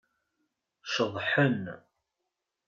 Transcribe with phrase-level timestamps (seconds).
[0.93, 1.61] Ceḍḥen.